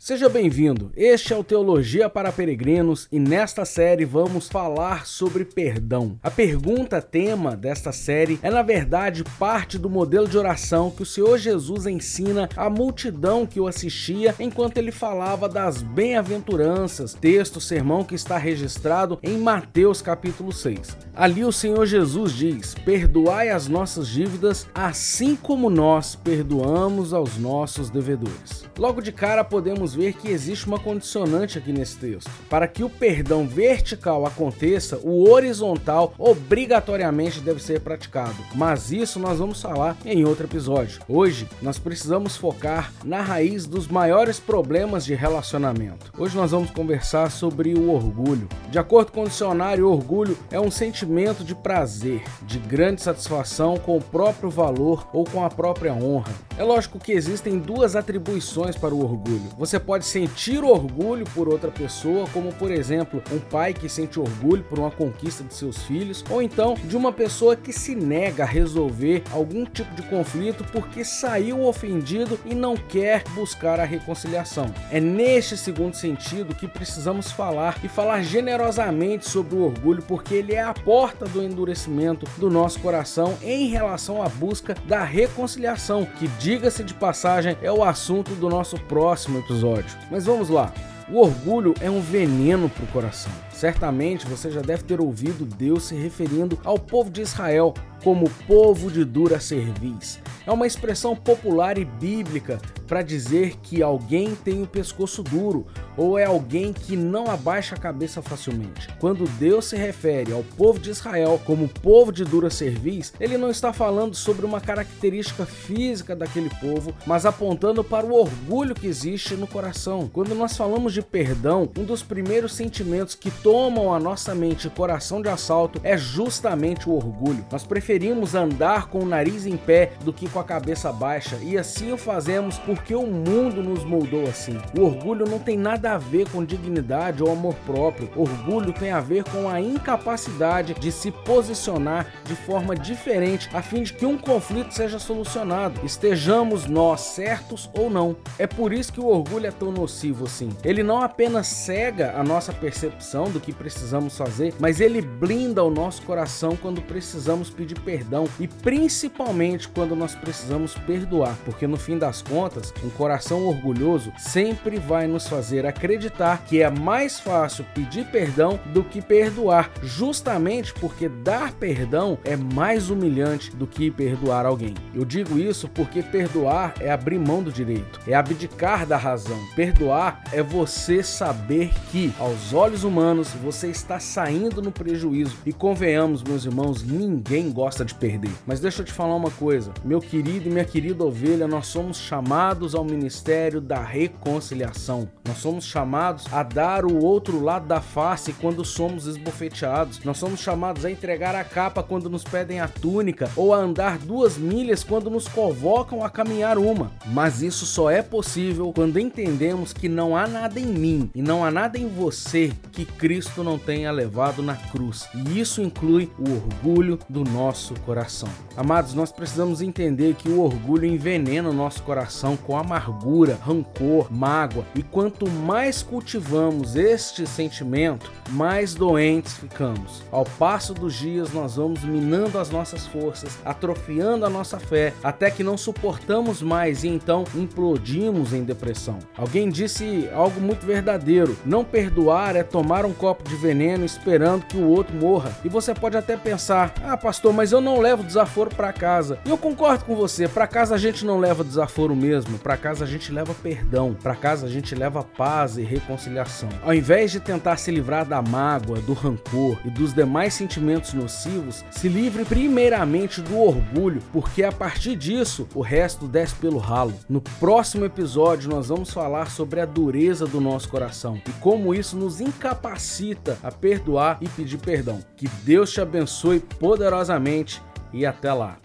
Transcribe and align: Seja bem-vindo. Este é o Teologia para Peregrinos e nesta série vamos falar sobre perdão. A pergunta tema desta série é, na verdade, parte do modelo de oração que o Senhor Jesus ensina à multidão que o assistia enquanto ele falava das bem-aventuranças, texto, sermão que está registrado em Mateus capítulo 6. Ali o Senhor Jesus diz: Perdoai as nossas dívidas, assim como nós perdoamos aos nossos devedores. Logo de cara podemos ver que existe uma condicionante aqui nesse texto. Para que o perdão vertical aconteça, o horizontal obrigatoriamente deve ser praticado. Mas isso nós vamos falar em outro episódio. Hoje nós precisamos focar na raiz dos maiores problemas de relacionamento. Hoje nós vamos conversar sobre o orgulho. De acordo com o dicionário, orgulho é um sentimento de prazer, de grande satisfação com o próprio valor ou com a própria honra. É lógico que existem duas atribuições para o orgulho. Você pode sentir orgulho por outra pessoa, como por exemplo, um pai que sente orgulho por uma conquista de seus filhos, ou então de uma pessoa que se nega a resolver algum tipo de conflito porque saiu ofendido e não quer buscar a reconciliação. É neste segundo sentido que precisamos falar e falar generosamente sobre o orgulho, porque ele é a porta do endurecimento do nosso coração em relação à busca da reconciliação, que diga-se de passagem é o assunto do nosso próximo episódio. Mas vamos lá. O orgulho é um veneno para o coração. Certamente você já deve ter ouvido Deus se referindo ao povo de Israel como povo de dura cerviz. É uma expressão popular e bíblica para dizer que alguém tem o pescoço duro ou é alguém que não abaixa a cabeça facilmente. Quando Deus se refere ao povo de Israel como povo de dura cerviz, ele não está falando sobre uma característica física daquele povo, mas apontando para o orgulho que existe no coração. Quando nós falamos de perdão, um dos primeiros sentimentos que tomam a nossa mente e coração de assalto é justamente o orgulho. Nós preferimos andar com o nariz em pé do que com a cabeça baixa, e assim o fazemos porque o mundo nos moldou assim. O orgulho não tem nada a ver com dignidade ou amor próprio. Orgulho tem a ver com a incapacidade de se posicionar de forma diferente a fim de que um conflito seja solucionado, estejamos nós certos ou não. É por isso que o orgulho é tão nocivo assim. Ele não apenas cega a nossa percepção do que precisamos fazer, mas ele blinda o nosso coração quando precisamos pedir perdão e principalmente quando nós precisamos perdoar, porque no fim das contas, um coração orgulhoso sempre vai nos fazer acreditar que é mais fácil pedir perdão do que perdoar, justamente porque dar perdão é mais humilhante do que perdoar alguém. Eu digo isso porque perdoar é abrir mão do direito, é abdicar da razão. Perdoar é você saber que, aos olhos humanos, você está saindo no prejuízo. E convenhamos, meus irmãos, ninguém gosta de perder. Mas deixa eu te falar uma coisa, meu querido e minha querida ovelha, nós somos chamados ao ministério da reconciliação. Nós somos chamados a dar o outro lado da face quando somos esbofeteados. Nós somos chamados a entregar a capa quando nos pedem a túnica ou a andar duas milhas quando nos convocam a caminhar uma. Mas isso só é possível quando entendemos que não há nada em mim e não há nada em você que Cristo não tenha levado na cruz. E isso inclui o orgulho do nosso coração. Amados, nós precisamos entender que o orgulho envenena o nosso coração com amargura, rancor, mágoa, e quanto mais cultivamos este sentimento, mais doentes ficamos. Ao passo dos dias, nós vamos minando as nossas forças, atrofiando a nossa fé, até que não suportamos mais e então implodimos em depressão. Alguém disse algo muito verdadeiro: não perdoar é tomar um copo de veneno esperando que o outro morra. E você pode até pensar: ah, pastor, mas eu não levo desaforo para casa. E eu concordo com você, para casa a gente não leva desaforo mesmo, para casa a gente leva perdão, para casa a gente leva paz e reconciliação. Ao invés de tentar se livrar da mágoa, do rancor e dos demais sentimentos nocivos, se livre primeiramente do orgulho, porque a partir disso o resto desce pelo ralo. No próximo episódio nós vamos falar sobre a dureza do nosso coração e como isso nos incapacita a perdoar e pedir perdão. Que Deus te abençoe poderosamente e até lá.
Seja 0.00 0.28
bem-vindo. 0.28 0.92
Este 0.96 1.32
é 1.32 1.36
o 1.36 1.42
Teologia 1.42 2.08
para 2.08 2.30
Peregrinos 2.30 3.08
e 3.10 3.18
nesta 3.18 3.64
série 3.64 4.04
vamos 4.04 4.48
falar 4.48 5.04
sobre 5.04 5.44
perdão. 5.44 6.16
A 6.22 6.30
pergunta 6.30 7.02
tema 7.02 7.56
desta 7.56 7.90
série 7.90 8.38
é, 8.40 8.48
na 8.48 8.62
verdade, 8.62 9.24
parte 9.40 9.76
do 9.76 9.90
modelo 9.90 10.28
de 10.28 10.38
oração 10.38 10.88
que 10.88 11.02
o 11.02 11.06
Senhor 11.06 11.36
Jesus 11.36 11.84
ensina 11.84 12.48
à 12.56 12.70
multidão 12.70 13.44
que 13.44 13.58
o 13.58 13.66
assistia 13.66 14.36
enquanto 14.38 14.78
ele 14.78 14.92
falava 14.92 15.48
das 15.48 15.82
bem-aventuranças, 15.82 17.12
texto, 17.12 17.60
sermão 17.60 18.04
que 18.04 18.14
está 18.14 18.38
registrado 18.38 19.18
em 19.20 19.36
Mateus 19.36 20.00
capítulo 20.00 20.52
6. 20.52 20.96
Ali 21.12 21.44
o 21.44 21.50
Senhor 21.50 21.84
Jesus 21.86 22.32
diz: 22.32 22.72
Perdoai 22.72 23.48
as 23.48 23.66
nossas 23.66 24.06
dívidas, 24.06 24.68
assim 24.72 25.34
como 25.34 25.68
nós 25.68 26.14
perdoamos 26.14 27.12
aos 27.12 27.36
nossos 27.36 27.90
devedores. 27.90 28.64
Logo 28.78 29.00
de 29.00 29.10
cara 29.10 29.42
podemos 29.42 29.87
ver 29.94 30.14
que 30.14 30.28
existe 30.28 30.66
uma 30.66 30.78
condicionante 30.78 31.58
aqui 31.58 31.72
nesse 31.72 31.96
texto. 31.96 32.30
Para 32.48 32.68
que 32.68 32.84
o 32.84 32.90
perdão 32.90 33.46
vertical 33.46 34.26
aconteça, 34.26 34.98
o 35.02 35.28
horizontal 35.30 36.14
obrigatoriamente 36.18 37.40
deve 37.40 37.62
ser 37.62 37.80
praticado. 37.80 38.36
Mas 38.54 38.90
isso 38.92 39.18
nós 39.18 39.38
vamos 39.38 39.60
falar 39.60 39.96
em 40.04 40.24
outro 40.24 40.46
episódio. 40.46 41.00
Hoje 41.08 41.48
nós 41.60 41.78
precisamos 41.78 42.36
focar 42.36 42.92
na 43.04 43.20
raiz 43.20 43.66
dos 43.66 43.88
maiores 43.88 44.38
problemas 44.38 45.04
de 45.04 45.14
relacionamento. 45.14 46.12
Hoje 46.18 46.36
nós 46.36 46.50
vamos 46.50 46.70
conversar 46.70 47.30
sobre 47.30 47.74
o 47.74 47.90
orgulho. 47.90 48.48
De 48.70 48.78
acordo 48.78 49.12
com 49.12 49.22
o 49.22 49.28
dicionário, 49.28 49.88
orgulho 49.88 50.36
é 50.50 50.60
um 50.60 50.70
sentimento 50.70 51.44
de 51.44 51.54
prazer, 51.54 52.22
de 52.42 52.58
grande 52.58 53.02
satisfação 53.02 53.76
com 53.76 53.96
o 53.96 54.02
próprio 54.02 54.50
valor 54.50 55.08
ou 55.12 55.24
com 55.24 55.44
a 55.44 55.50
própria 55.50 55.92
honra. 55.92 56.32
É 56.56 56.62
lógico 56.62 56.98
que 56.98 57.12
existem 57.12 57.58
duas 57.58 57.94
atribuições 57.94 58.76
para 58.76 58.94
o 58.94 59.02
orgulho. 59.02 59.48
Você 59.56 59.77
pode 59.80 60.04
sentir 60.04 60.62
orgulho 60.62 61.24
por 61.34 61.48
outra 61.48 61.70
pessoa, 61.70 62.26
como 62.32 62.52
por 62.52 62.70
exemplo, 62.70 63.22
um 63.32 63.38
pai 63.38 63.72
que 63.74 63.88
sente 63.88 64.18
orgulho 64.18 64.64
por 64.64 64.78
uma 64.78 64.90
conquista 64.90 65.44
de 65.44 65.54
seus 65.54 65.82
filhos, 65.82 66.24
ou 66.30 66.42
então 66.42 66.74
de 66.84 66.96
uma 66.96 67.12
pessoa 67.12 67.56
que 67.56 67.72
se 67.72 67.94
nega 67.94 68.42
a 68.42 68.46
resolver 68.46 69.22
algum 69.32 69.64
tipo 69.64 69.94
de 69.94 70.02
conflito 70.02 70.64
porque 70.72 71.04
saiu 71.04 71.64
ofendido 71.64 72.38
e 72.44 72.54
não 72.54 72.76
quer 72.76 73.24
buscar 73.34 73.80
a 73.80 73.84
reconciliação. 73.84 74.72
É 74.90 75.00
neste 75.00 75.56
segundo 75.56 75.94
sentido 75.94 76.54
que 76.54 76.66
precisamos 76.66 77.30
falar 77.30 77.78
e 77.82 77.88
falar 77.88 78.22
generosamente 78.22 79.28
sobre 79.28 79.54
o 79.54 79.64
orgulho, 79.64 80.02
porque 80.02 80.34
ele 80.34 80.54
é 80.54 80.62
a 80.62 80.74
porta 80.74 81.26
do 81.26 81.42
endurecimento 81.42 82.26
do 82.38 82.50
nosso 82.50 82.80
coração 82.80 83.36
em 83.42 83.68
relação 83.68 84.22
à 84.22 84.28
busca 84.28 84.74
da 84.86 85.04
reconciliação, 85.04 86.06
que 86.18 86.28
diga-se 86.38 86.82
de 86.82 86.94
passagem 86.94 87.56
é 87.62 87.70
o 87.70 87.84
assunto 87.84 88.34
do 88.34 88.48
nosso 88.48 88.78
próximo 88.82 89.38
episódio. 89.38 89.67
Mas 90.10 90.26
vamos 90.26 90.48
lá. 90.48 90.72
O 91.10 91.20
orgulho 91.20 91.72
é 91.80 91.90
um 91.90 92.02
veneno 92.02 92.68
para 92.68 92.84
o 92.84 92.88
coração. 92.88 93.32
Certamente 93.50 94.26
você 94.26 94.50
já 94.50 94.60
deve 94.60 94.82
ter 94.82 95.00
ouvido 95.00 95.46
Deus 95.46 95.84
se 95.84 95.94
referindo 95.94 96.58
ao 96.62 96.78
povo 96.78 97.10
de 97.10 97.22
Israel 97.22 97.72
como 98.04 98.28
povo 98.46 98.90
de 98.90 99.04
dura 99.04 99.40
cerviz. 99.40 100.20
É 100.46 100.52
uma 100.52 100.66
expressão 100.66 101.16
popular 101.16 101.78
e 101.78 101.84
bíblica 101.84 102.60
para 102.86 103.02
dizer 103.02 103.56
que 103.62 103.82
alguém 103.82 104.34
tem 104.34 104.62
o 104.62 104.66
pescoço 104.66 105.22
duro 105.22 105.66
ou 105.98 106.18
é 106.18 106.24
alguém 106.24 106.72
que 106.72 106.96
não 106.96 107.28
abaixa 107.30 107.74
a 107.74 107.78
cabeça 107.78 108.22
facilmente. 108.22 108.88
Quando 108.98 109.24
Deus 109.38 109.66
se 109.66 109.76
refere 109.76 110.32
ao 110.32 110.42
povo 110.42 110.78
de 110.78 110.90
Israel 110.90 111.38
como 111.44 111.68
povo 111.68 112.12
de 112.12 112.24
dura 112.24 112.48
cerviz, 112.48 113.12
ele 113.20 113.36
não 113.36 113.50
está 113.50 113.72
falando 113.72 114.14
sobre 114.14 114.46
uma 114.46 114.60
característica 114.60 115.44
física 115.44 116.14
daquele 116.14 116.48
povo, 116.60 116.94
mas 117.04 117.26
apontando 117.26 117.82
para 117.82 118.06
o 118.06 118.14
orgulho 118.14 118.74
que 118.74 118.86
existe 118.86 119.34
no 119.34 119.46
coração. 119.46 120.08
Quando 120.12 120.34
nós 120.34 120.56
falamos 120.56 120.92
de 120.92 121.02
perdão, 121.02 121.68
um 121.76 121.84
dos 121.84 122.02
primeiros 122.02 122.54
sentimentos 122.54 123.14
que 123.14 123.30
tomam 123.30 123.92
a 123.92 123.98
nossa 123.98 124.34
mente 124.34 124.68
e 124.68 124.70
coração 124.70 125.20
de 125.20 125.28
assalto 125.28 125.80
é 125.82 125.96
justamente 125.96 126.88
o 126.88 126.94
orgulho. 126.94 127.44
Nós 127.50 127.64
preferimos 127.64 128.34
andar 128.34 128.86
com 128.86 129.00
o 129.00 129.06
nariz 129.06 129.46
em 129.46 129.56
pé 129.56 129.92
do 130.04 130.12
que 130.12 130.28
com 130.28 130.38
a 130.38 130.44
cabeça 130.44 130.92
baixa, 130.92 131.36
e 131.42 131.58
assim 131.58 131.92
o 131.92 131.98
fazemos 131.98 132.58
porque 132.58 132.94
o 132.94 133.06
mundo 133.06 133.62
nos 133.62 133.84
moldou 133.84 134.28
assim. 134.28 134.56
O 134.78 134.82
orgulho 134.82 135.28
não 135.28 135.38
tem 135.38 135.56
nada 135.56 135.87
a 135.88 135.98
ver 135.98 136.28
com 136.30 136.44
dignidade 136.44 137.22
ou 137.22 137.32
amor 137.32 137.54
próprio. 137.66 138.10
Orgulho 138.14 138.72
tem 138.72 138.90
a 138.90 139.00
ver 139.00 139.24
com 139.24 139.48
a 139.48 139.60
incapacidade 139.60 140.74
de 140.74 140.92
se 140.92 141.10
posicionar 141.10 142.06
de 142.24 142.34
forma 142.34 142.76
diferente 142.76 143.48
a 143.52 143.62
fim 143.62 143.82
de 143.82 143.92
que 143.92 144.06
um 144.06 144.18
conflito 144.18 144.72
seja 144.72 144.98
solucionado, 144.98 145.80
estejamos 145.84 146.66
nós 146.66 147.00
certos 147.00 147.68
ou 147.72 147.90
não. 147.90 148.16
É 148.38 148.46
por 148.46 148.72
isso 148.72 148.92
que 148.92 149.00
o 149.00 149.06
orgulho 149.06 149.46
é 149.46 149.50
tão 149.50 149.72
nocivo 149.72 150.24
assim. 150.26 150.50
Ele 150.62 150.82
não 150.82 151.02
apenas 151.02 151.46
cega 151.46 152.12
a 152.16 152.22
nossa 152.22 152.52
percepção 152.52 153.30
do 153.30 153.40
que 153.40 153.52
precisamos 153.52 154.16
fazer, 154.16 154.54
mas 154.58 154.80
ele 154.80 155.00
blinda 155.00 155.64
o 155.64 155.70
nosso 155.70 156.02
coração 156.02 156.56
quando 156.56 156.82
precisamos 156.82 157.50
pedir 157.50 157.78
perdão 157.80 158.28
e 158.38 158.46
principalmente 158.46 159.68
quando 159.68 159.96
nós 159.96 160.14
precisamos 160.14 160.74
perdoar, 160.74 161.36
porque 161.44 161.66
no 161.66 161.76
fim 161.76 161.98
das 161.98 162.22
contas, 162.22 162.72
um 162.84 162.90
coração 162.90 163.46
orgulhoso 163.46 164.12
sempre 164.18 164.78
vai 164.78 165.06
nos 165.06 165.28
fazer 165.28 165.66
acreditar 165.78 166.44
que 166.44 166.60
é 166.60 166.68
mais 166.68 167.20
fácil 167.20 167.64
pedir 167.72 168.04
perdão 168.06 168.58
do 168.66 168.82
que 168.82 169.00
perdoar, 169.00 169.70
justamente 169.82 170.74
porque 170.74 171.08
dar 171.08 171.52
perdão 171.52 172.18
é 172.24 172.36
mais 172.36 172.90
humilhante 172.90 173.54
do 173.54 173.66
que 173.66 173.88
perdoar 173.90 174.44
alguém. 174.44 174.74
Eu 174.92 175.04
digo 175.04 175.38
isso 175.38 175.68
porque 175.68 176.02
perdoar 176.02 176.74
é 176.80 176.90
abrir 176.90 177.18
mão 177.18 177.42
do 177.42 177.52
direito, 177.52 178.00
é 178.06 178.14
abdicar 178.14 178.84
da 178.84 178.96
razão. 178.96 179.38
Perdoar 179.54 180.24
é 180.32 180.42
você 180.42 181.02
saber 181.02 181.70
que, 181.90 182.12
aos 182.18 182.52
olhos 182.52 182.82
humanos, 182.82 183.28
você 183.34 183.68
está 183.68 184.00
saindo 184.00 184.60
no 184.60 184.72
prejuízo. 184.72 185.36
E 185.46 185.52
convenhamos, 185.52 186.24
meus 186.24 186.44
irmãos, 186.44 186.82
ninguém 186.82 187.52
gosta 187.52 187.84
de 187.84 187.94
perder. 187.94 188.32
Mas 188.44 188.58
deixa 188.58 188.82
eu 188.82 188.86
te 188.86 188.92
falar 188.92 189.14
uma 189.14 189.30
coisa, 189.30 189.72
meu 189.84 190.00
querido 190.00 190.48
e 190.48 190.50
minha 190.50 190.64
querida 190.64 191.04
ovelha, 191.04 191.46
nós 191.46 191.68
somos 191.68 191.98
chamados 191.98 192.74
ao 192.74 192.84
ministério 192.84 193.60
da 193.60 193.80
reconciliação. 193.80 195.08
Nós 195.26 195.38
somos 195.38 195.57
chamados 195.64 196.26
a 196.32 196.42
dar 196.42 196.84
o 196.84 197.02
outro 197.02 197.42
lado 197.42 197.66
da 197.66 197.80
face 197.80 198.32
quando 198.32 198.64
somos 198.64 199.06
esbofeteados. 199.06 200.02
Nós 200.04 200.18
somos 200.18 200.40
chamados 200.40 200.84
a 200.84 200.90
entregar 200.90 201.34
a 201.34 201.44
capa 201.44 201.82
quando 201.82 202.10
nos 202.10 202.24
pedem 202.24 202.60
a 202.60 202.68
túnica 202.68 203.30
ou 203.36 203.54
a 203.54 203.58
andar 203.58 203.98
duas 203.98 204.36
milhas 204.36 204.84
quando 204.84 205.10
nos 205.10 205.28
convocam 205.28 206.04
a 206.04 206.10
caminhar 206.10 206.58
uma. 206.58 206.92
Mas 207.06 207.42
isso 207.42 207.66
só 207.66 207.90
é 207.90 208.02
possível 208.02 208.72
quando 208.74 208.98
entendemos 208.98 209.72
que 209.72 209.88
não 209.88 210.16
há 210.16 210.26
nada 210.26 210.58
em 210.58 210.66
mim 210.66 211.10
e 211.14 211.22
não 211.22 211.44
há 211.44 211.50
nada 211.50 211.78
em 211.78 211.88
você 211.88 212.52
que 212.72 212.84
Cristo 212.84 213.42
não 213.42 213.58
tenha 213.58 213.90
levado 213.90 214.42
na 214.42 214.54
cruz. 214.54 215.08
E 215.14 215.40
isso 215.40 215.62
inclui 215.62 216.10
o 216.18 216.30
orgulho 216.30 216.98
do 217.08 217.24
nosso 217.24 217.74
coração. 217.80 218.28
Amados, 218.56 218.94
nós 218.94 219.12
precisamos 219.12 219.60
entender 219.60 220.14
que 220.14 220.28
o 220.28 220.40
orgulho 220.40 220.86
envenena 220.86 221.50
o 221.50 221.52
nosso 221.52 221.82
coração 221.82 222.36
com 222.36 222.56
amargura, 222.56 223.38
rancor, 223.42 224.12
mágoa, 224.12 224.64
e 224.74 224.82
quanto 224.82 225.28
mais 225.28 225.47
cultivamos 225.82 226.76
este 226.76 227.26
sentimento, 227.26 228.12
mais 228.28 228.74
doentes 228.74 229.32
ficamos. 229.32 230.02
Ao 230.12 230.22
passo 230.22 230.74
dos 230.74 230.92
dias, 230.92 231.32
nós 231.32 231.56
vamos 231.56 231.82
minando 231.82 232.38
as 232.38 232.50
nossas 232.50 232.86
forças, 232.86 233.38
atrofiando 233.46 234.26
a 234.26 234.28
nossa 234.28 234.58
fé, 234.58 234.92
até 235.02 235.30
que 235.30 235.42
não 235.42 235.56
suportamos 235.56 236.42
mais 236.42 236.84
e 236.84 236.88
então 236.88 237.24
implodimos 237.34 238.34
em 238.34 238.44
depressão. 238.44 238.98
Alguém 239.16 239.48
disse 239.48 240.06
algo 240.12 240.38
muito 240.38 240.66
verdadeiro: 240.66 241.34
não 241.46 241.64
perdoar 241.64 242.36
é 242.36 242.42
tomar 242.42 242.84
um 242.84 242.92
copo 242.92 243.26
de 243.26 243.34
veneno 243.34 243.86
esperando 243.86 244.44
que 244.44 244.58
o 244.58 244.68
outro 244.68 244.94
morra. 244.94 245.34
E 245.42 245.48
você 245.48 245.72
pode 245.72 245.96
até 245.96 246.14
pensar: 246.14 246.74
ah, 246.84 246.94
pastor, 246.94 247.32
mas 247.32 247.52
eu 247.52 247.60
não 247.62 247.80
levo 247.80 248.02
desaforo 248.02 248.50
para 248.54 248.70
casa. 248.70 249.18
E 249.24 249.30
eu 249.30 249.38
concordo 249.38 249.86
com 249.86 249.96
você, 249.96 250.28
para 250.28 250.46
casa 250.46 250.74
a 250.74 250.78
gente 250.78 251.06
não 251.06 251.18
leva 251.18 251.42
desaforo 251.42 251.96
mesmo, 251.96 252.38
para 252.38 252.58
casa 252.58 252.84
a 252.84 252.86
gente 252.86 253.10
leva 253.10 253.32
perdão, 253.32 253.94
para 253.94 254.14
casa 254.14 254.44
a 254.44 254.50
gente 254.50 254.74
leva 254.74 255.02
paz 255.38 255.56
e 255.56 255.62
reconciliação. 255.62 256.48
Ao 256.62 256.74
invés 256.74 257.12
de 257.12 257.20
tentar 257.20 257.56
se 257.58 257.70
livrar 257.70 258.04
da 258.04 258.20
mágoa, 258.20 258.80
do 258.80 258.92
rancor 258.92 259.56
e 259.64 259.70
dos 259.70 259.94
demais 259.94 260.34
sentimentos 260.34 260.92
nocivos, 260.94 261.64
se 261.70 261.88
livre 261.88 262.24
primeiramente 262.24 263.22
do 263.22 263.38
orgulho, 263.38 264.02
porque 264.12 264.42
a 264.42 264.50
partir 264.50 264.96
disso 264.96 265.46
o 265.54 265.60
resto 265.60 266.08
desce 266.08 266.34
pelo 266.34 266.58
ralo. 266.58 266.94
No 267.08 267.20
próximo 267.20 267.84
episódio 267.84 268.50
nós 268.50 268.68
vamos 268.68 268.90
falar 268.90 269.30
sobre 269.30 269.60
a 269.60 269.66
dureza 269.66 270.26
do 270.26 270.40
nosso 270.40 270.68
coração 270.68 271.20
e 271.26 271.32
como 271.34 271.72
isso 271.72 271.96
nos 271.96 272.20
incapacita 272.20 273.38
a 273.40 273.52
perdoar 273.52 274.18
e 274.20 274.28
pedir 274.28 274.58
perdão. 274.58 274.98
Que 275.16 275.28
Deus 275.44 275.72
te 275.72 275.80
abençoe 275.80 276.40
poderosamente 276.40 277.62
e 277.92 278.04
até 278.04 278.32
lá. 278.32 278.58